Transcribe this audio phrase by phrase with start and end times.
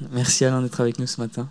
[0.00, 1.48] Merci Alain d'être avec nous ce matin.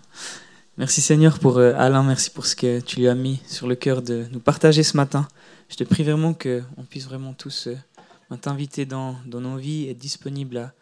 [0.76, 3.74] Merci Seigneur pour euh, Alain, merci pour ce que tu lui as mis sur le
[3.74, 5.26] cœur de nous partager ce matin.
[5.70, 9.98] Je te prie vraiment qu'on puisse vraiment tous euh, t'inviter dans, dans nos vies, être
[9.98, 10.74] disponible à,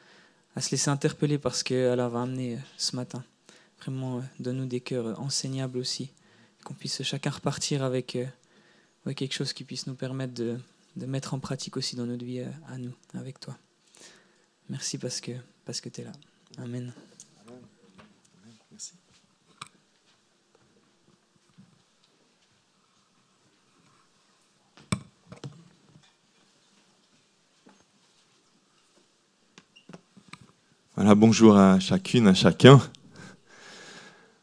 [0.56, 3.22] à se laisser interpeller par ce qu'Alain va amener euh, ce matin.
[3.80, 6.10] Vraiment, donne-nous des cœurs enseignables aussi,
[6.64, 8.18] qu'on puisse chacun repartir avec,
[9.04, 10.58] avec quelque chose qui puisse nous permettre de,
[10.96, 13.56] de mettre en pratique aussi dans notre vie à, nous, avec toi.
[14.68, 15.32] Merci parce que,
[15.64, 16.12] parce que tu es là.
[16.58, 16.92] Amen.
[31.04, 32.80] Bonjour à chacune, à chacun.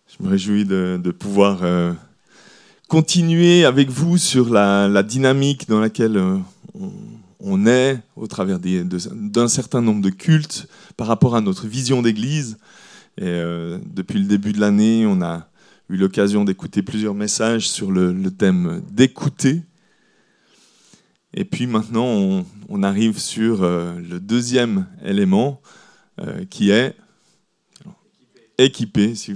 [0.08, 1.94] Je me réjouis de, pouvoir euh,
[2.90, 6.38] continuer avec vous sur la, dynamique dans laquelle euh,
[7.40, 10.68] on, est au travers d'un certain nombre de cultes
[10.98, 12.58] par rapport à notre vision d'Église.
[13.22, 15.48] Euh, depuis le début de l'année, on a
[15.88, 19.62] eu l'occasion d'écouter plusieurs messages sur le, thème d'écouter.
[21.34, 25.62] Et puis maintenant, on arrive sur le deuxième élément,
[26.20, 26.96] euh, qui est
[28.58, 29.36] équipé, si,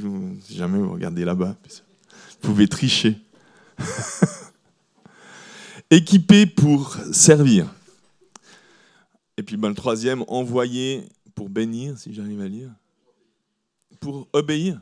[0.49, 3.17] jamais vous regardez là-bas, vous pouvez tricher.
[5.89, 7.73] équipé pour servir.
[9.37, 12.69] Et puis ben, le troisième, envoyé pour bénir, si j'arrive à lire.
[13.99, 14.79] Pour obéir.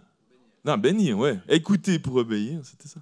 [0.65, 1.39] Non, bénir, ouais.
[1.47, 2.99] Écouter pour obéir, c'était ça.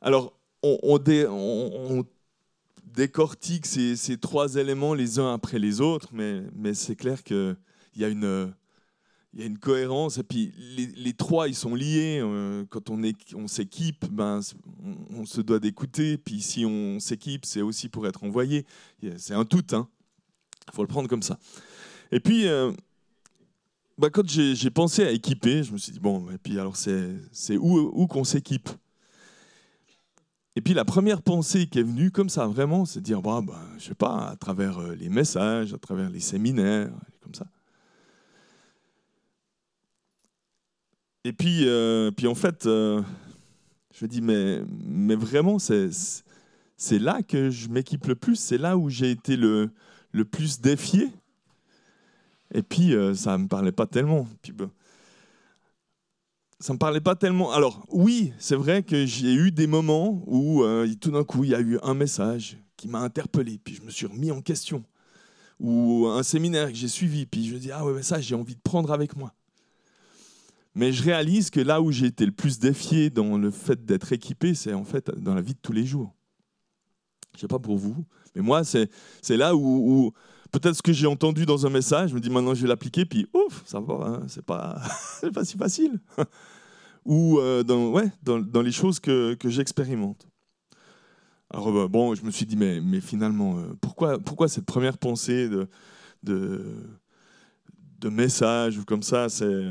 [0.00, 0.32] Alors,
[0.62, 2.04] on, on,
[2.94, 7.56] décortique ces, trois éléments les uns après les autres, mais, mais c'est clair qu'il
[7.96, 8.52] y a une
[9.34, 10.18] il y a une cohérence.
[10.18, 10.52] Et puis
[10.96, 12.20] les, trois ils sont liés.
[12.22, 13.00] Euh, quand on,
[13.34, 14.40] on s'équipe ben
[15.10, 16.18] on, se doit d'écouter.
[16.18, 18.66] Puis si on s'équipe c'est aussi pour être envoyé.
[19.16, 19.88] C'est un tout hein.
[20.72, 21.38] Faut le prendre comme ça.
[22.10, 22.72] Et puis euh,
[23.98, 27.14] ben, quand j'ai, pensé à équiper je me suis dit bon et puis alors c'est,
[27.32, 28.68] c'est où, où qu'on s'équipe?
[30.56, 33.40] Et puis la première pensée qui est venue comme ça, vraiment, c'est de dire, bah,
[33.42, 37.46] bah, je sais pas, à travers euh, les messages, à travers les séminaires, comme ça.
[41.24, 43.02] Et puis, euh, puis en fait, euh,
[43.94, 45.90] je me dis, mais, mais vraiment, c'est,
[46.98, 49.70] là que je m'équipe le plus, c'est là où j'ai été le,
[50.12, 51.08] le plus défié.
[52.52, 54.26] Et puis, ça ne me parlait pas tellement.
[54.54, 54.70] Ben,
[56.60, 57.52] ça me parlait pas tellement.
[57.52, 61.50] Alors oui, c'est vrai que j'ai eu des moments où euh, tout d'un coup il
[61.50, 64.84] y a eu un message qui m'a interpellé, puis je me suis remis en question,
[65.60, 68.54] ou un séminaire que j'ai suivi, puis je me dis ah ouais ça j'ai envie
[68.54, 69.32] de prendre avec moi.
[70.74, 74.12] Mais je réalise que là où j'ai été le plus défié dans le fait d'être
[74.12, 76.14] équipé, c'est en fait dans la vie de tous les jours.
[77.34, 78.04] Je sais pas pour vous,
[78.34, 78.88] mais moi c'est
[79.36, 80.12] là où,
[80.50, 83.04] peut-être ce que j'ai entendu dans un message, je me dis maintenant je vais l'appliquer,
[83.04, 84.80] puis ouf, ça va, hein, c'est pas,
[85.44, 86.00] si facile.
[87.04, 90.26] Ou euh, dans, ouais, dans, dans, les choses que, que j'expérimente.
[91.50, 94.98] Alors euh, bon, je me suis dit, mais, mais finalement, euh, pourquoi, pourquoi cette première
[94.98, 95.68] pensée de,
[96.22, 96.62] de,
[98.00, 99.64] de message ou comme ça, c'est,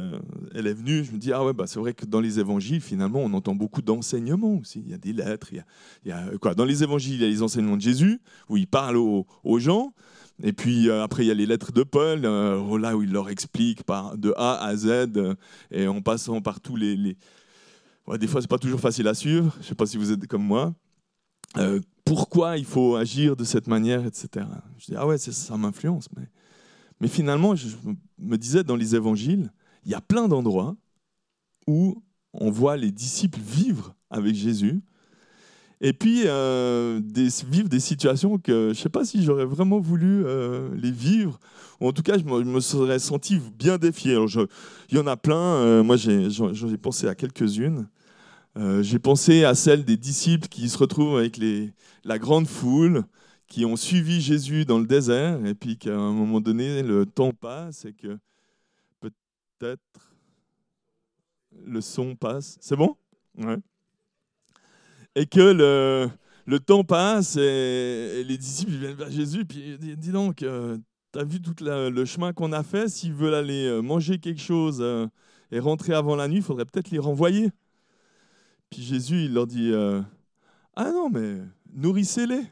[0.55, 2.81] elle est venue, je me dis, ah ouais, bah, c'est vrai que dans les évangiles,
[2.81, 4.81] finalement, on entend beaucoup d'enseignements aussi.
[4.85, 5.65] Il y a des lettres, il y a,
[6.05, 8.57] il y a quoi Dans les évangiles, il y a les enseignements de Jésus, où
[8.57, 9.93] il parle aux, aux gens,
[10.41, 13.11] et puis euh, après, il y a les lettres de Paul, euh, là où il
[13.11, 15.35] leur explique de A à Z, euh,
[15.71, 16.95] et en passant par tous les...
[16.95, 20.27] des fois, c'est pas toujours facile à suivre, je ne sais pas si vous êtes
[20.27, 20.73] comme moi.
[22.05, 24.45] pourquoi il faut agir de cette manière, etc.
[24.77, 26.07] Je dis, ah ouais, ça m'influence.
[26.15, 26.27] Mais,
[27.01, 27.67] mais finalement, je
[28.19, 29.51] me disais, dans les évangiles,
[29.85, 30.75] il y a plein d'endroits
[31.65, 32.03] où
[32.33, 34.81] on voit les disciples vivre avec Jésus,
[35.79, 36.99] et puis euh,
[37.47, 41.39] vivre des situations que je ne sais pas si j'aurais vraiment voulu euh, les vivre,
[41.79, 44.17] ou en tout cas je me, serais senti bien défié.
[44.89, 47.87] il y en a plein, euh, moi j'ai pensé à quelques-unes.
[48.81, 51.39] j'ai pensé à celle des disciples qui se retrouvent avec
[52.03, 53.03] la grande foule,
[53.47, 57.31] qui ont suivi Jésus dans le désert, et puis qu'à un moment donné, le temps
[57.31, 58.17] passe et que
[58.99, 60.11] peut-être
[61.65, 62.57] le son passe.
[62.61, 62.95] C'est bon?
[63.37, 63.57] Ouais
[65.17, 66.11] et que
[66.45, 70.77] le, temps passe et, les disciples viennent vers Jésus, puis dis, donc, euh,
[71.11, 74.41] tu as vu tout le chemin qu'on a fait, s'ils veulent aller euh, manger quelque
[74.41, 75.07] chose euh,
[75.51, 77.49] et rentrer avant la nuit, il faudrait peut-être les renvoyer.
[78.69, 79.73] Puis Jésus, il leur dit,
[80.75, 81.37] ah non, mais
[81.73, 82.43] nourrissez-les.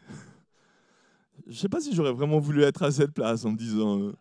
[1.45, 4.11] Je ne sais pas si j'aurais vraiment voulu être à cette place en me disant,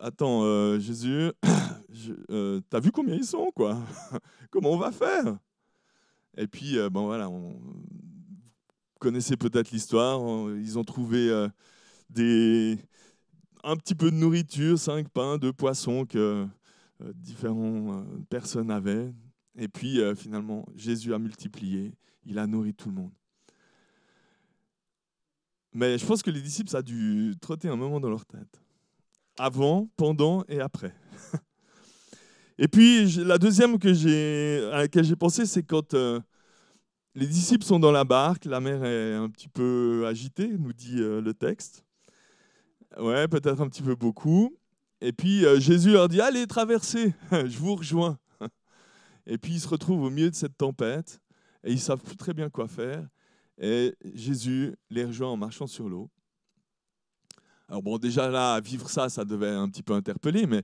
[0.00, 1.30] attends, Jésus,
[2.68, 3.78] t'as vu combien ils sont, quoi?
[4.50, 5.38] Comment on va faire?
[6.36, 7.60] Et puis, euh, bon, voilà, vous
[8.98, 10.20] connaissez peut-être l'histoire.
[10.56, 12.76] Ils ont trouvé euh,
[13.64, 16.46] un petit peu de nourriture, cinq pains, deux poissons que
[17.14, 19.12] différentes personnes avaient.
[19.56, 21.94] Et puis finalement, Jésus a multiplié,
[22.24, 23.12] il a nourri tout le monde.
[25.74, 28.60] Mais je pense que les disciples, ça a dû trotter un moment dans leur tête.
[29.38, 30.94] Avant, pendant et après.
[32.58, 36.20] Et puis, la deuxième que à laquelle j'ai pensé, c'est quand euh,
[37.14, 41.00] les disciples sont dans la barque, la mer est un petit peu agitée, nous dit
[41.00, 41.84] euh, le texte.
[42.98, 44.56] Ouais, peut-être un petit peu beaucoup.
[45.00, 48.18] Et puis, euh, Jésus leur dit, allez, traversez, je vous rejoins.
[49.26, 51.20] Et puis, ils se retrouvent au milieu de cette tempête
[51.64, 53.06] et ils savent plus très bien quoi faire.
[53.58, 56.10] Et Jésus les rejoint en marchant sur l'eau.
[57.68, 60.62] Alors bon, déjà là, vivre ça, ça devait un petit peu interpeller, mais,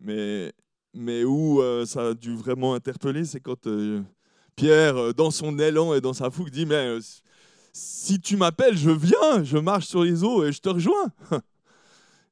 [0.00, 0.52] mais,
[0.94, 4.02] mais où euh, ça a dû vraiment interpeller, c'est quand euh,
[4.56, 6.98] Pierre, euh, dans son élan et dans sa fougue, dit, mais
[7.72, 11.12] si tu m'appelles, je viens, je marche sur les eaux et je te rejoins.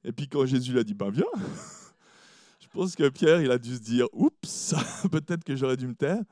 [0.05, 1.25] Et puis quand Jésus l'a dit, ben viens,
[2.61, 4.75] je pense que Pierre, il a dû se dire, oups,
[5.11, 6.23] peut-être que j'aurais dû me taire.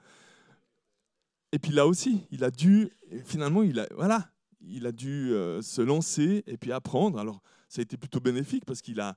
[1.52, 2.88] Et puis là aussi, il a dû,
[3.25, 4.31] finalement, il a, voilà,
[4.61, 5.31] il a dû
[5.62, 7.19] se lancer et puis apprendre.
[7.19, 9.17] Alors, ça a été plutôt bénéfique parce qu'il a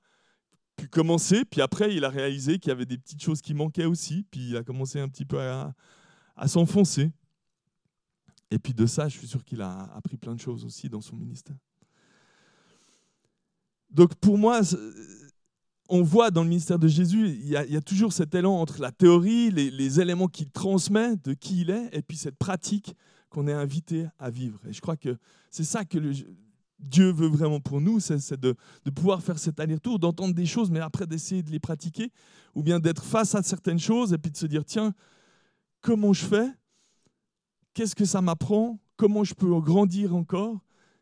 [0.88, 4.26] commencer, puis après, il a réalisé qu'il y avait des petites choses qui manquaient aussi,
[4.30, 5.74] puis il a commencé un petit peu à,
[6.48, 7.12] s'enfoncer.
[8.52, 11.02] Et puis de ça, je suis sûr qu'il a appris plein de choses aussi dans
[11.02, 11.56] son ministère.
[13.90, 14.62] Donc pour moi,
[15.90, 18.92] on voit dans le ministère de Jésus, il y, a, toujours cet élan entre la
[18.92, 22.96] théorie, les, éléments qu'il transmet de qui il est, et puis cette pratique
[23.30, 24.60] qu'on est invité à vivre.
[24.68, 25.18] Et je crois que
[25.50, 25.98] c'est ça que
[26.80, 28.56] Dieu veut vraiment pour nous, c'est de,
[28.96, 32.12] pouvoir faire cet aller-retour, d'entendre des choses, mais après d'essayer de les pratiquer,
[32.56, 34.94] ou bien d'être face à certaines choses, et puis de se dire, tiens,
[35.82, 36.50] comment je fais?
[37.74, 38.80] Qu'est-ce que ça m'apprend?
[38.98, 40.60] Comment je peux grandir encore?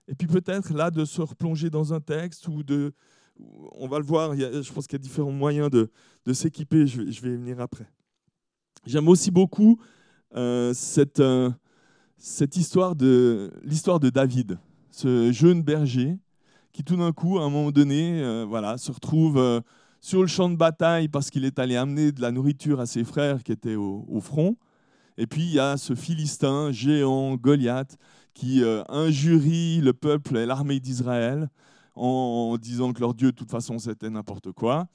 [0.07, 2.93] Et puis peut-être là de se replonger dans un texte ou de
[3.73, 7.33] on va le voir, je pense qu'il y a différents moyens de, s'équiper, je, vais
[7.33, 7.87] y venir après.
[8.85, 9.79] J'aime aussi beaucoup
[10.35, 10.73] euh,
[11.19, 11.51] euh,
[12.17, 14.57] cette histoire de l'histoire de David,
[14.97, 16.17] ce jeune berger
[16.73, 19.63] qui tout d'un coup, à un moment donné, euh, voilà, se retrouve
[19.99, 23.03] sur le champ de bataille parce qu'il est allé amener de la nourriture à ses
[23.03, 24.55] frères qui étaient au, front.
[25.17, 27.97] Et puis il y a ce Philistin géant, Goliath,
[28.35, 31.49] qui injurie le peuple et l'armée d'Israël
[31.95, 34.87] en disant que leur Dieu, de toute façon, c'était n'importe quoi.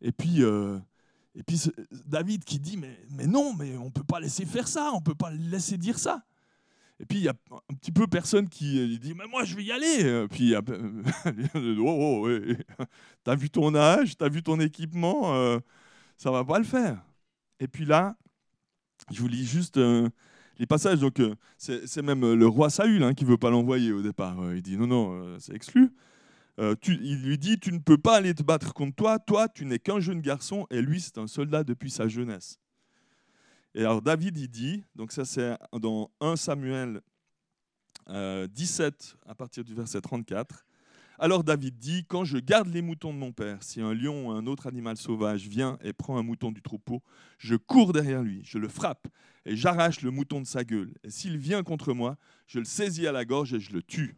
[0.00, 0.78] Et puis, euh,
[1.34, 1.60] et puis
[2.06, 4.98] David qui dit, mais, mais non, mais on ne peut pas laisser faire ça, on
[4.98, 6.22] ne peut pas laisser dire ça.
[7.00, 9.56] Et puis il y a un petit peu personne qui euh, dit, mais moi je
[9.56, 10.26] vais y aller.
[10.30, 10.62] Puis il y a,
[11.80, 12.28] oh, oh,
[13.24, 15.58] t'as vu ton âge, t'as vu ton équipement, euh,
[16.16, 17.02] ça va pas le faire.
[17.60, 18.16] Et puis là,
[19.10, 19.78] je vous lis juste
[20.58, 21.00] les passages.
[21.00, 21.20] Donc
[21.56, 24.36] c'est même le roi Saül hein, qui veut pas l'envoyer au départ.
[24.54, 25.92] Il dit, non, non, c'est exclu.
[26.58, 29.64] Euh, il lui dit, tu ne peux pas aller te battre contre toi, toi, tu
[29.64, 32.58] n'es qu'un jeune garçon, et lui, c'est un soldat depuis sa jeunesse.
[33.74, 37.00] Et alors David, il dit, donc ça c'est dans 1 Samuel
[38.08, 40.64] 17, euh, à partir du verset 34,
[41.20, 44.30] alors David dit, quand je garde les moutons de mon père, si un lion ou
[44.30, 47.02] un autre animal sauvage vient et prend un mouton du troupeau,
[47.38, 49.08] je cours derrière lui, je le frappe
[49.44, 50.94] et j'arrache le mouton de sa gueule.
[51.02, 52.16] Et s'il vient contre moi,
[52.46, 54.16] je le saisis à la gorge et je le tue.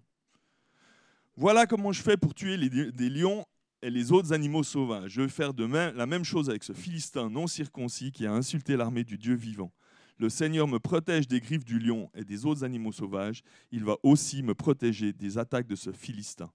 [1.36, 3.46] Voilà comment je fais pour tuer les, des lions
[3.82, 5.12] et les autres animaux sauvages.
[5.12, 9.04] Je vais faire la même chose avec ce Philistin non circoncis qui a insulté l'armée
[9.04, 9.72] du Dieu vivant.
[10.18, 13.42] Le Seigneur me protège des griffes du lion et des autres animaux sauvages.
[13.72, 16.50] Il va aussi me protéger des attaques de ce Philistin.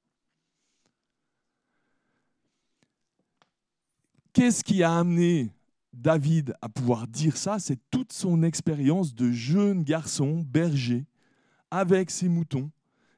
[4.33, 5.49] Qu'est-ce qui a amené
[5.93, 7.57] David à pouvoir dire ça?
[7.57, 11.05] C'est toute son expérience de jeune garçon berger
[11.71, 12.69] avec ses moutons,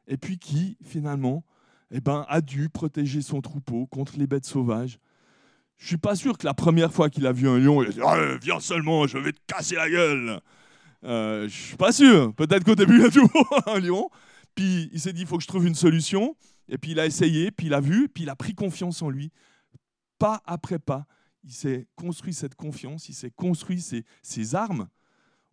[0.07, 1.43] et puis qui finalement
[1.91, 4.99] eh ben, a dû protéger son troupeau contre les bêtes sauvages.
[5.77, 7.91] Je suis pas sûr que la première fois qu'il a vu un lion, il a
[7.91, 10.41] dit ah, Viens seulement, je vais te casser la gueule.
[11.03, 12.33] Euh, je suis pas sûr.
[12.33, 13.21] Peut-être qu'au début, il a vu
[13.67, 14.09] un lion.
[14.55, 16.35] Puis il s'est dit Il faut que je trouve une solution.
[16.69, 19.09] Et puis il a essayé, puis il a vu, puis il a pris confiance en
[19.09, 19.31] lui.
[20.19, 21.05] Pas après pas,
[21.43, 24.89] il s'est construit cette confiance, il s'est construit ses, ses, armes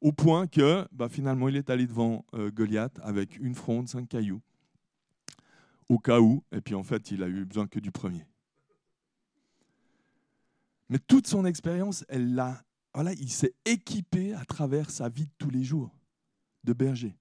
[0.01, 4.09] au point que bah, finalement il est allé devant euh, Goliath avec une fronde, cinq
[4.09, 4.41] cailloux
[5.89, 8.27] au cas où, et puis en fait, il a eu besoin que du premier.
[10.89, 12.63] Mais toute son expérience, elle l'a,
[12.95, 15.95] voilà, il s'est équipé à travers sa vie de tous les jours
[16.65, 17.17] de berger,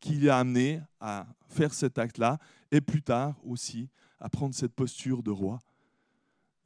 [0.00, 2.38] qui l'a amené à faire cet acte-là,
[2.70, 3.88] et plus tard aussi
[4.18, 5.60] à prendre cette posture de roi.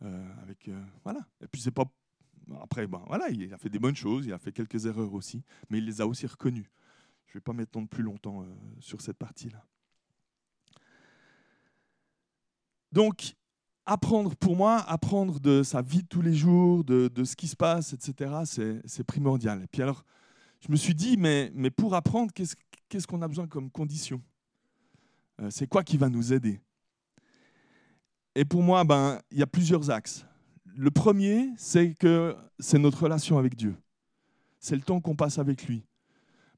[0.02, 1.26] Euh, avec, euh, voilà.
[1.40, 1.84] Et puis c'est pas
[2.62, 5.42] après, ben, voilà, il a fait des bonnes choses, il a fait quelques erreurs aussi,
[5.68, 6.70] mais il les a aussi reconnues.
[7.26, 8.46] Je ne vais pas m'étendre plus longtemps euh,
[8.80, 9.64] sur cette partie-là.
[12.92, 13.34] Donc,
[13.88, 17.56] apprendre, pour moi, apprendre de sa vie de tous les jours, de, ce qui se
[17.56, 19.62] passe, etc., c'est primordial.
[19.62, 20.04] Et puis alors,
[20.60, 24.22] je me suis dit, mais, pour apprendre, qu'est-ce qu'on a besoin comme condition?
[25.40, 26.60] Euh, C'est quoi qui va nous aider?
[28.34, 30.24] Et pour moi, ben, il y a plusieurs axes.
[30.76, 33.74] Le premier, c'est que c'est notre relation avec Dieu.
[34.60, 35.84] C'est le temps qu'on passe avec lui.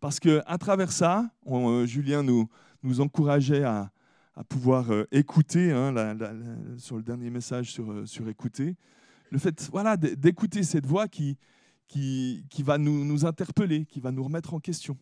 [0.01, 3.91] Parce qu'à travers ça, euh, Julien nous encourageait à,
[4.41, 5.95] à pouvoir euh, écouter, hein,
[6.79, 8.75] sur le dernier message sur, euh, écouter,
[9.29, 11.37] le fait voilà, d'écouter cette voix qui,
[11.87, 14.97] qui, va nous, interpeller, qui va nous remettre en question.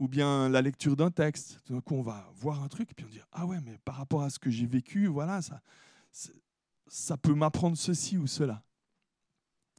[0.00, 3.06] Ou bien la lecture d'un texte, tout d'un coup on va voir un truc puis
[3.06, 5.60] on dit Ah ouais, mais par rapport à ce que j'ai vécu, voilà, ça,
[6.88, 8.64] ça peut m'apprendre ceci ou cela.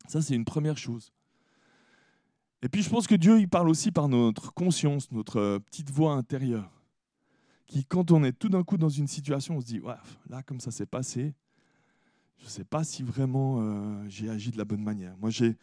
[0.07, 1.11] Ça, c'est une première chose.
[2.61, 5.91] Et puis je pense que Dieu, il parle aussi par notre conscience, notre euh, petite
[5.91, 6.78] voix intérieure
[7.69, 9.81] qui, quand on est tout d'un coup dans une situation, on se dit,
[10.27, 11.33] là, comme ça s'est passé,
[12.39, 15.15] je ne sais pas si vraiment euh, j'ai agi de la bonne manière.
[15.17, 15.55] Moi, j'ai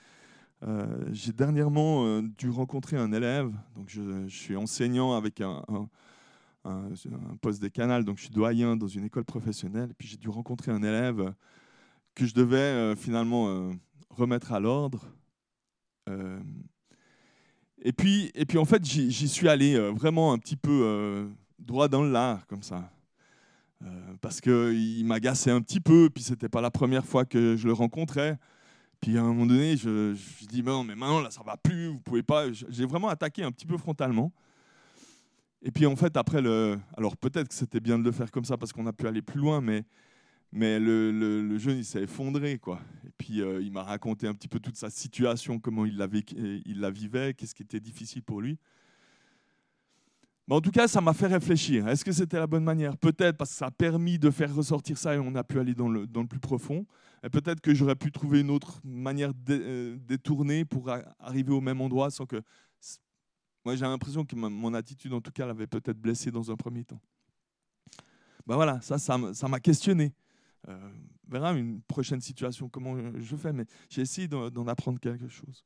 [0.63, 5.63] euh, dernièrement euh, dû rencontrer un élève, donc je, suis enseignant avec un,
[7.41, 10.29] poste des canals, donc je suis doyen dans une école professionnelle, et puis j'ai dû
[10.29, 11.35] rencontrer un élève
[12.15, 13.73] que je devais finalement
[14.11, 15.07] remettre à l'ordre.
[17.83, 22.03] et, puis, et puis, en fait, j'y suis allé vraiment un petit peu droit dans
[22.03, 22.91] le lard, comme ça.
[23.83, 27.67] Euh, parce qu'il m'agaçait un petit peu, puis c'était pas la première fois que je
[27.67, 28.39] le rencontrais.
[29.01, 31.89] Puis à un moment donné, je, je dis non, mais maintenant là, ça va plus,
[31.89, 32.51] vous pouvez pas.
[32.53, 34.33] J'ai vraiment attaqué un petit peu frontalement.
[35.63, 38.45] Et puis en fait, après le, alors peut-être que c'était bien de le faire comme
[38.45, 39.85] ça parce qu'on a pu aller plus loin, mais
[40.53, 42.81] mais le, le, jeune il s'est effondré quoi.
[43.05, 46.09] Et puis euh, il m'a raconté un petit peu toute sa situation, comment il la,
[46.37, 48.59] il la vivait, qu'est-ce qui était difficile pour lui.
[50.49, 51.88] En tout cas, ça m'a fait réfléchir.
[51.88, 52.97] Est-ce que c'était la bonne manière?
[52.97, 55.75] Peut-être parce que ça a permis de faire ressortir ça et on a pu aller
[55.75, 56.87] dans le, plus profond.
[57.33, 60.88] Peut-être que j'aurais pu trouver une autre manière euh, détournée pour
[61.19, 62.41] arriver au même endroit sans que...
[63.65, 66.85] Moi, j'ai l'impression que mon attitude, en tout cas, l'avait peut-être blessé dans un premier
[66.85, 67.00] temps.
[68.47, 70.15] Ben voilà, ça, ça m'a questionné.
[70.69, 70.91] Euh,
[71.29, 75.65] verra une prochaine situation, comment je fais, mais j'ai essayé d'en apprendre quelque chose.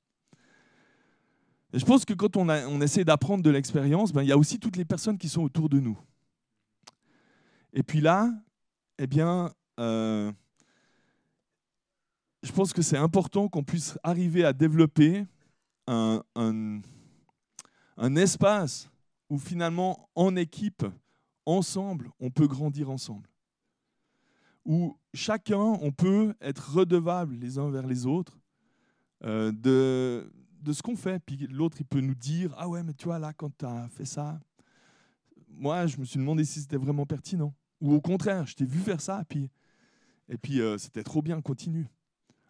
[1.73, 4.77] Je pense que quand on, essaie d'apprendre de l'expérience, ben, il y a aussi toutes
[4.77, 5.99] les personnes qui sont autour de nous.
[7.73, 8.33] Et puis là,
[8.99, 10.33] eh bien, euh,
[12.43, 15.25] je pense que c'est important qu'on puisse arriver à développer
[15.87, 18.91] un, un, espace
[19.29, 20.85] où finalement, en équipe,
[21.47, 23.29] ensemble, on peut grandir ensemble.
[24.65, 28.39] Où chacun, on peut être redevable les uns vers les autres
[29.25, 29.53] euh,
[30.61, 31.19] de ce qu'on fait.
[31.21, 33.89] Puis l'autre, il peut nous dire Ah ouais, mais tu vois, là, quand tu as
[33.89, 34.39] fait ça,
[35.49, 37.55] moi, je me suis demandé si c'était vraiment pertinent.
[37.81, 39.51] Ou au contraire, je t'ai vu faire ça, puis,
[40.29, 41.87] et puis euh, c'était trop bien, continue.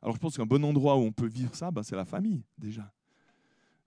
[0.03, 2.43] Alors je pense qu'un bon endroit où on peut vivre ça, bah, c'est la famille,
[2.59, 2.93] déjà.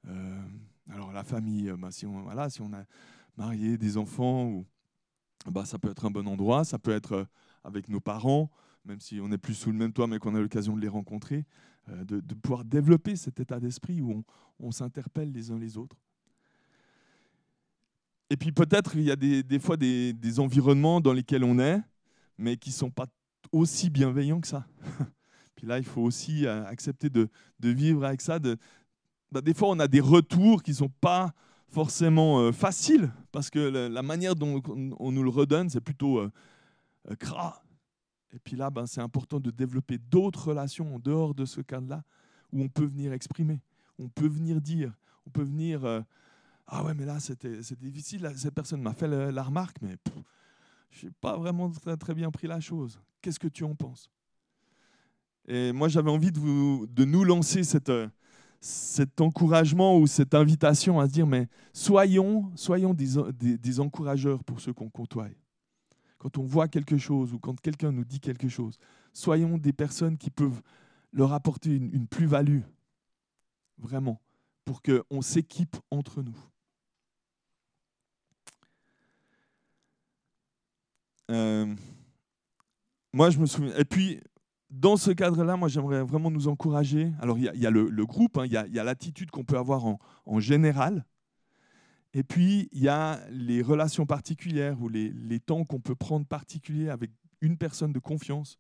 [0.07, 0.41] Euh,
[0.89, 2.85] alors la famille, bah, si, on, voilà, si on a
[3.37, 4.65] marié des enfants, ou,
[5.47, 7.25] bah, ça peut être un bon endroit, ça peut être euh,
[7.63, 8.49] avec nos parents,
[8.85, 10.87] même si on n'est plus sous le même toit, mais qu'on a l'occasion de les
[10.87, 11.45] rencontrer.
[11.89, 14.23] Euh, de, pouvoir développer cet état d'esprit où
[14.59, 15.97] on, s'interpelle les uns les autres.
[18.29, 21.81] Et puis peut-être il y a des, fois des, environnements dans lesquels on est,
[22.37, 23.07] mais qui ne sont pas
[23.51, 24.65] aussi bienveillants que ça.
[25.55, 28.39] puis là, il faut aussi euh, accepter de, vivre avec ça.
[29.31, 31.33] Bah, des fois, on a des retours qui ne sont pas
[31.67, 34.61] forcément euh, faciles, parce que la, manière dont
[34.99, 36.31] on, nous le redonne, c'est plutôt euh,
[37.19, 37.62] gras,
[38.33, 42.03] et puis là, ben, c'est important de développer d'autres relations en dehors de ce cadre-là,
[42.51, 43.61] où on peut venir exprimer,
[43.99, 44.93] on peut venir dire,
[45.25, 45.85] on peut venir...
[45.85, 46.01] Euh,
[46.67, 49.97] ah ouais, mais là, c'était difficile, cette personne m'a fait la, remarque, mais
[50.89, 52.99] je n'ai pas vraiment très, très, bien pris la chose.
[53.21, 54.09] Qu'est-ce que tu en penses?
[55.45, 57.91] Et moi, j'avais envie de, vous, de nous lancer cette,
[58.61, 64.61] cet encouragement ou cette invitation à se dire, mais soyons, soyons des, des encourageurs pour
[64.61, 65.27] ceux qu'on côtoie
[66.23, 68.77] quand on voit quelque chose ou quand quelqu'un nous dit quelque chose,
[69.11, 70.61] soyons des personnes qui peuvent
[71.11, 72.61] leur apporter une, plus-value,
[73.77, 74.21] vraiment,
[74.63, 76.37] pour qu'on s'équipe entre nous.
[81.29, 81.75] Euh,
[83.11, 83.75] moi, je me souviens.
[83.75, 84.21] Et puis,
[84.69, 87.11] dans ce cadre-là, moi, j'aimerais vraiment nous encourager.
[87.19, 89.83] Alors, il y, a, le, groupe, hein, il y a, l'attitude qu'on peut avoir
[90.25, 91.03] en général,
[92.13, 96.89] et puis, il y a les relations particulières ou les, temps qu'on peut prendre particuliers
[96.89, 98.59] avec une personne de confiance,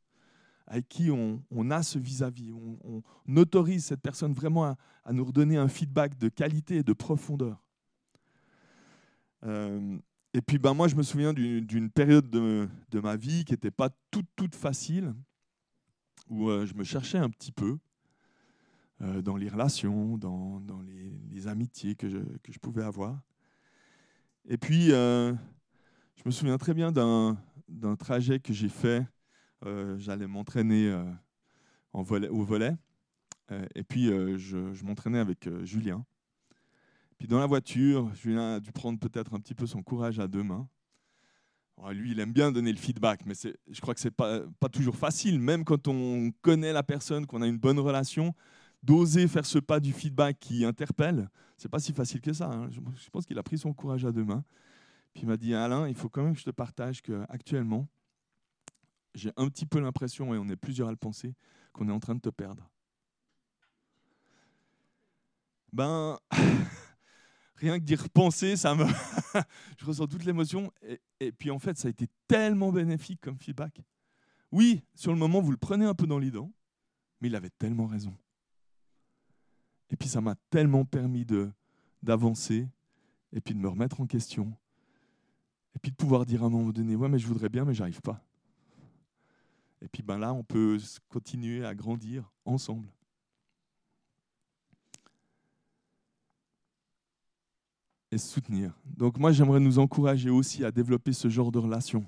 [0.65, 2.51] avec qui on, a ce vis-à-vis.
[2.51, 3.03] On,
[3.35, 7.63] autorise cette personne vraiment à, nous redonner un feedback de qualité et de profondeur.
[9.43, 9.99] Euh,
[10.33, 13.71] et puis ben, moi, je me souviens d'une période de, de, ma vie qui n'était
[13.71, 15.13] pas toute, toute facile,
[16.27, 17.77] où euh, je me cherchais un petit peu
[19.01, 22.07] euh, dans les relations, dans, dans les, les, amitiés que
[22.41, 23.19] que je, pouvais avoir.
[24.47, 25.33] Et puis, euh,
[26.15, 29.05] je me souviens très bien d'un trajet que j'ai fait.
[29.97, 30.93] J'allais m'entraîner
[31.93, 32.75] au volet.
[33.75, 36.05] et puis, je, je m'entraînais avec Julien.
[37.17, 40.27] Puis dans la voiture, Julien a dû prendre peut-être un petit peu son courage à
[40.27, 40.67] deux mains.
[41.91, 44.67] lui, il aime bien donner le feedback, mais je crois que ce n'est pas, pas
[44.67, 48.35] toujours facile, même quand on connaît la personne, qu'on a une bonne relation,
[48.83, 52.51] d'oser faire ce pas du feedback qui interpelle, c'est pas si facile que ça.
[52.51, 52.69] Hein.
[52.69, 54.43] Je pense qu'il a pris son courage à deux mains.
[55.13, 57.87] Puis il m'a dit, Alain, il faut quand même que je te partage qu'actuellement,
[59.15, 61.35] j'ai un petit peu l'impression, et on est plusieurs à le penser,
[61.71, 62.69] qu'on est en train de te perdre.
[65.71, 66.19] Ben,
[67.55, 68.85] rien que d'y repenser, ça me
[69.77, 70.71] je ressens toute l'émotion.
[70.81, 73.81] Et, et, puis en fait, ça a été tellement bénéfique comme feedback.
[74.51, 76.51] Oui, sur le moment, vous le prenez un peu dans les dents,
[77.21, 78.15] mais il avait tellement raison.
[79.93, 81.51] Et puis ça m'a tellement permis de
[82.01, 82.67] d'avancer
[83.31, 84.51] et puis de me remettre en question.
[85.75, 87.75] Et puis de pouvoir dire à un moment donné, ouais, mais je voudrais bien, mais
[87.75, 88.21] j'arrive pas.
[89.81, 92.89] Et puis ben là, on peut continuer à grandir ensemble.
[98.11, 98.79] et soutenir.
[98.85, 102.05] Donc moi, j'aimerais nous encourager aussi à développer ce genre de relation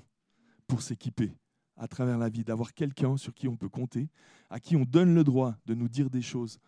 [0.68, 1.32] pour s'équiper
[1.76, 4.08] à travers la vie, d'avoir quelqu'un sur qui on peut compter,
[4.48, 6.60] à qui on donne le droit de nous dire des choses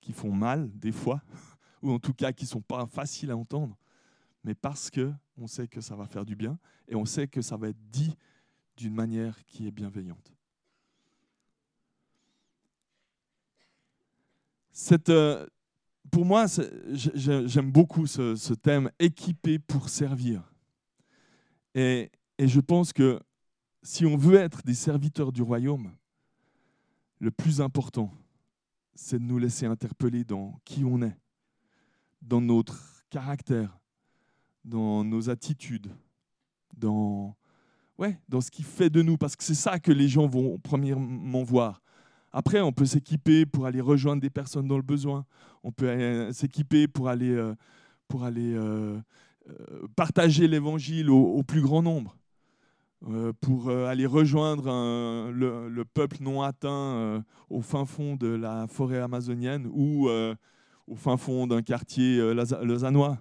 [0.00, 1.22] qui font mal des fois,
[1.82, 3.76] ou en tout cas qui ne sont pas faciles à entendre,
[4.44, 7.42] mais parce que on sait que ça va faire du bien et on sait que
[7.42, 8.16] ça va être dit
[8.76, 10.32] d'une manière qui est bienveillante.
[14.72, 15.44] Cette, euh,
[16.10, 16.46] pour moi,
[16.92, 20.52] j'aime beaucoup ce, thème équipé pour servir.
[21.74, 23.20] Et, et, je pense que
[23.82, 25.92] si on veut être des serviteurs du royaume,
[27.18, 28.12] le plus important,
[28.98, 31.16] c'est de nous laisser interpeller dans qui on est,
[32.20, 33.78] dans notre caractère,
[34.64, 35.88] dans nos attitudes,
[36.76, 37.36] dans,
[37.96, 40.58] ouais, dans ce qui fait de nous, parce que c'est ça que les gens vont
[40.58, 41.80] premièrement voir.
[42.32, 45.24] Après, on peut s'équiper pour aller rejoindre des personnes dans le besoin.
[45.62, 47.54] On peut euh, s'équiper pour aller, euh,
[48.08, 49.00] pour aller euh,
[49.94, 52.16] partager l'évangile au, plus grand nombre,
[53.40, 54.66] pour aller rejoindre
[55.30, 61.46] le, peuple non atteint au fin fond de la forêt amazonienne ou au fin fond
[61.46, 63.18] d'un quartier lausannois.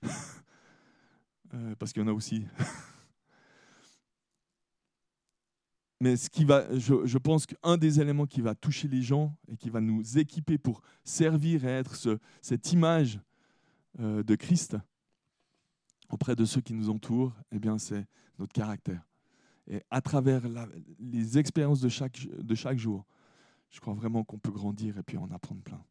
[1.78, 2.46] Parce qu'il y en a aussi.
[6.04, 9.56] Mais ce qui va, je, pense qu'un des éléments qui va toucher les gens et
[9.56, 13.20] qui va nous équiper pour servir et être ce, cette image
[14.00, 14.76] euh, de Christ
[16.08, 18.06] auprès de ceux qui nous entourent, eh bien, c'est
[18.38, 19.02] notre caractère.
[19.66, 20.42] Et à travers
[20.98, 23.04] les expériences de chaque, de chaque jour,
[23.70, 25.82] je crois vraiment qu'on peut grandir et puis en apprendre plein.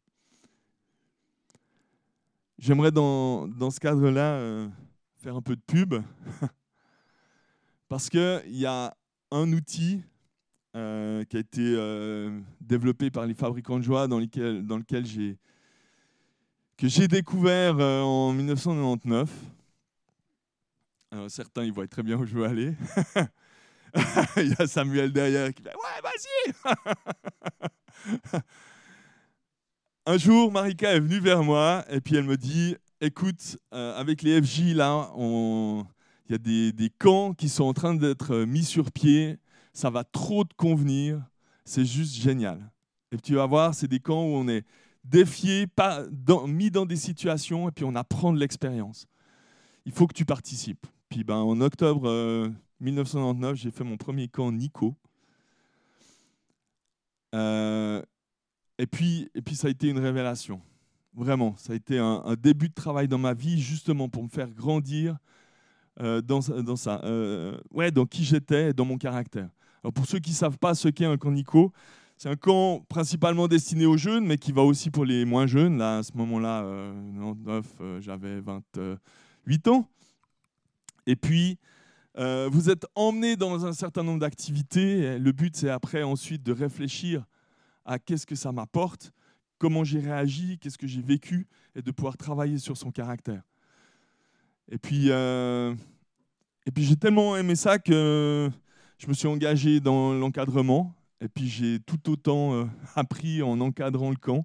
[2.58, 4.68] J'aimerais dans, dans, ce cadre-là euh,
[5.16, 5.94] faire un peu de pub,
[7.88, 8.96] parce qu'il y a
[9.32, 10.02] un outil
[10.76, 15.04] euh, qui a été euh, développé par les fabricants de joie dans, lequel, dans lequel
[15.04, 15.38] j'ai
[16.76, 19.30] que j'ai découvert en 1999.
[21.28, 22.74] Certains, ils voient très bien où je veux aller.
[24.36, 26.52] Il y a Samuel derrière qui dit Ouais, vas-y
[30.06, 34.42] Un jour, Marika est venue vers moi et puis elle me dit Écoute, avec les
[34.42, 38.64] FJ, là, il y a des, des, camps qui sont en train d'être euh, mis
[38.64, 39.38] sur pied,
[39.72, 41.22] ça va trop te convenir,
[41.64, 42.70] c'est juste génial.
[43.12, 44.64] Et tu vas voir, c'est des camps où on est
[45.04, 46.04] défié, pas
[46.48, 49.06] mis dans des situations, et puis on apprend de l'expérience.
[49.84, 50.86] Il faut que tu participes.
[51.14, 52.10] Puis ben, en octobre
[52.80, 54.96] 1999, euh, j'ai fait mon premier camp Nico.
[57.36, 58.02] Euh,
[58.78, 60.60] et, puis, et puis ça a été une révélation.
[61.14, 64.50] Vraiment, ça a été un, début de travail dans ma vie, justement pour me faire
[64.50, 65.16] grandir
[66.00, 67.00] euh, dans, dans, ça.
[67.70, 69.50] Ouais, dans qui j'étais dans mon caractère.
[69.84, 71.70] Alors pour ceux qui ne savent pas ce qu'est un camp Nico,
[72.16, 75.78] c'est un camp principalement destiné aux jeunes, mais qui va aussi pour les moins jeunes.
[75.78, 79.88] Là, à ce moment-là, euh j'avais 28 ans.
[81.06, 81.58] Et puis,
[82.16, 85.18] vous êtes emmenés dans un certain nombre d'activités.
[85.18, 87.24] Le but, c'est après, ensuite, de réfléchir
[87.84, 89.12] à qu'est-ce que ça m'apporte,
[89.58, 93.42] comment j'ai réagi, qu'est-ce que j'ai vécu, et de pouvoir travailler sur son caractère.
[94.70, 95.74] Et puis, euh,
[96.74, 98.50] puis j'ai tellement aimé ça que
[98.98, 100.94] je me suis engagé dans l'encadrement.
[101.20, 102.64] Et puis j'ai tout autant euh,
[102.94, 104.44] appris en encadrant le camp.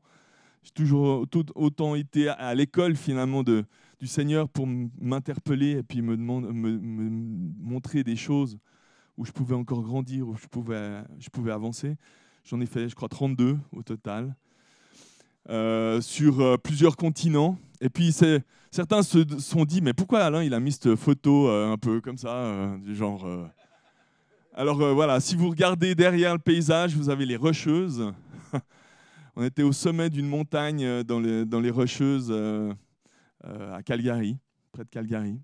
[0.63, 3.65] J'ai toujours autant été à l'école finalement de,
[3.99, 7.09] du Seigneur pour m'interpeller et puis me, me,
[7.59, 8.57] montrer des choses
[9.17, 11.97] où je pouvais encore grandir, où je pouvais, je pouvais avancer.
[12.45, 14.35] J'en ai fait, je crois, 32 au total,
[15.49, 17.57] euh, sur euh, plusieurs continents.
[17.81, 18.15] Et puis
[18.71, 22.17] certains se sont dit, mais pourquoi Alain, il a mis cette photo un peu comme
[22.17, 23.27] ça, du genre...
[24.53, 28.11] Alors voilà, si vous regardez derrière le paysage, vous avez les Rocheuses.
[29.35, 32.73] On était au sommet d'une montagne dans les, dans les Rocheuses euh,
[33.43, 34.37] à Calgary,
[34.71, 35.39] près de Calgary.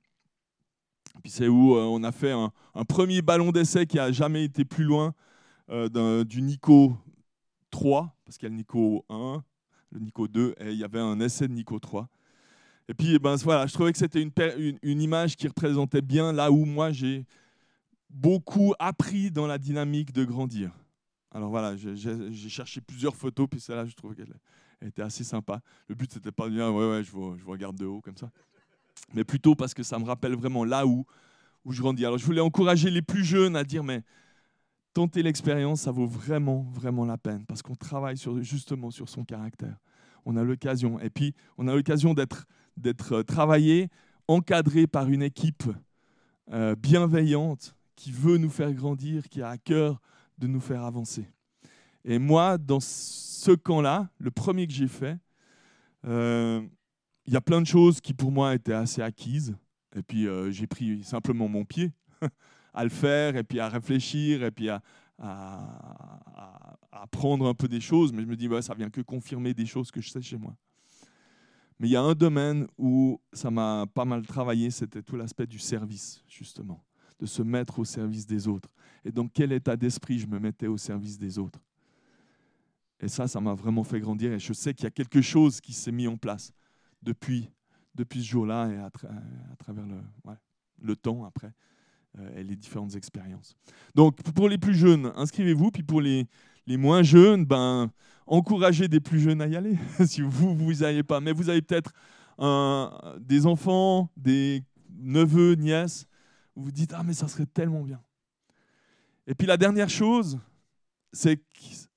[1.23, 2.51] Puis c'est où euh, on a fait un,
[2.87, 5.13] premier ballon d'essai qui a jamais été plus loin
[5.69, 6.97] euh, du Nico
[7.71, 9.43] 3, parce qu'il y a le Nico 1,
[9.91, 12.07] le Nico 2, et il y avait un essai de Nico 3.
[12.87, 16.51] Et puis eh ben, voilà, je trouvais que c'était une, image qui représentait bien là
[16.51, 17.25] où moi j'ai
[18.11, 20.71] beaucoup appris dans la dynamique de grandir.
[21.31, 24.39] Alors voilà, j'ai cherché plusieurs photos, puis celle-là, je trouvais qu'elle elle
[24.81, 25.61] était assez sympa.
[25.87, 28.29] Le but, c'était pas de dire, ouais, ouais, je vous, regarde de haut comme ça.
[29.13, 31.05] Mais plutôt parce que ça me rappelle vraiment là où,
[31.63, 32.05] où je grandis.
[32.05, 34.03] Alors, je voulais encourager les plus jeunes à dire, mais
[34.93, 37.45] tenter l'expérience, ça vaut vraiment, vraiment la peine.
[37.45, 39.77] Parce qu'on travaille sur, justement sur son caractère.
[40.25, 40.99] On a l'occasion.
[40.99, 42.45] Et puis, on a l'occasion d'être,
[42.77, 43.89] d'être euh, travaillé,
[44.27, 45.65] encadré par une équipe
[46.51, 50.01] euh, bienveillante qui veut nous faire grandir, qui a à cœur
[50.37, 51.27] de nous faire avancer.
[52.07, 55.17] Et moi, dans ce camp-là, le premier que j'ai fait,
[56.05, 56.61] euh,
[57.25, 59.55] il y a plein de choses qui pour moi étaient assez acquises.
[59.95, 61.91] Et puis euh, j'ai pris simplement mon pied
[62.75, 64.81] à le faire, et puis à réfléchir, et puis à,
[66.91, 68.13] apprendre un peu des choses.
[68.13, 70.37] Mais je me dis, bah, ça vient que confirmer des choses que je sais chez
[70.37, 70.55] moi.
[71.79, 75.47] Mais il y a un domaine où ça m'a pas mal travaillé, c'était tout l'aspect
[75.47, 76.83] du service, justement,
[77.19, 78.69] de se mettre au service des autres.
[79.03, 81.59] Et dans quel état d'esprit je me mettais au service des autres?
[82.99, 84.31] Et ça, ça m'a vraiment fait grandir.
[84.31, 86.51] Et je sais qu'il y a quelque chose qui s'est mis en place
[87.01, 87.49] depuis,
[87.93, 88.89] depuis ce jour-là et à,
[89.57, 89.85] travers
[90.81, 91.51] le, temps après
[92.19, 93.55] euh, et les différentes expériences.
[93.93, 95.71] Donc, pour les plus jeunes, inscrivez-vous.
[95.71, 96.27] Puis pour les,
[96.67, 97.91] moins jeunes, ben,
[98.25, 99.77] encouragez des plus jeunes à y aller.
[100.05, 101.19] si vous, vous n'y allez pas.
[101.19, 101.91] Mais vous avez peut-être
[103.19, 106.05] des enfants, des neveux, nièces.
[106.55, 108.01] Vous vous dites, ah, mais ça serait tellement bien.
[109.27, 110.39] Et puis la dernière chose,
[111.11, 111.41] c'est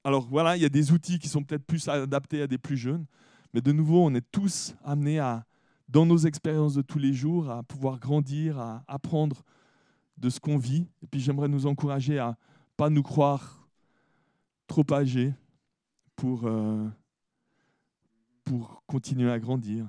[0.09, 2.79] alors voilà, il y a des outils qui sont peut-être plus adaptés à des plus
[2.79, 3.05] jeunes,
[3.53, 5.45] mais de nouveau, on est tous amenés à,
[5.87, 9.45] dans nos expériences de tous les jours, à pouvoir grandir, à apprendre
[10.17, 10.87] de ce qu'on vit.
[11.03, 12.39] Et puis j'aimerais nous encourager à
[12.75, 13.69] pas nous croire
[14.67, 15.35] trop âgés
[16.17, 16.89] pour, euh,
[18.45, 19.87] pour continuer à grandir.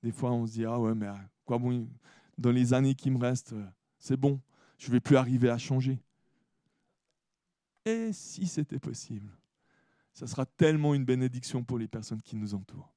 [0.00, 1.08] Des fois, on se dit, ah ouais, mais
[1.44, 1.88] quoi bon,
[2.38, 3.56] dans les années qui me restent,
[3.98, 4.40] c'est bon,
[4.78, 5.98] je ne vais plus arriver à changer.
[7.84, 9.30] Et si c'était possible
[10.12, 12.94] Ça sera tellement une bénédiction pour les personnes qui nous entourent.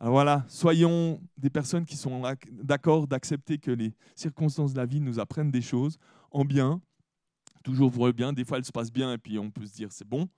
[0.00, 5.00] Alors voilà, soyons des personnes qui sont d'accord d'accepter que les circonstances de la vie
[5.00, 5.98] nous apprennent des choses
[6.30, 6.80] en bien,
[7.64, 8.32] toujours pour le bien.
[8.32, 10.28] Des fois, elles se passent bien et puis on peut se dire c'est bon.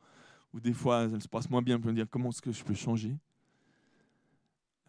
[0.55, 2.41] Ou des fois, elles se passent moins bien et on peut se dire comment est-ce
[2.41, 3.17] que je peux changer?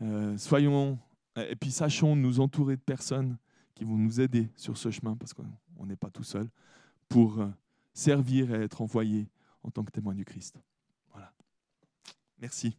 [0.01, 0.97] Euh, soyons,
[1.35, 3.37] et puis sachons nous entourer de personnes
[3.75, 6.49] qui vont nous aider sur ce chemin parce qu'on n'est pas tout seul
[7.09, 7.47] pour euh,
[7.93, 9.29] servir et être envoyé
[9.63, 10.59] en tant que témoin du Christ.
[11.11, 11.33] Voilà.
[12.39, 12.77] Merci.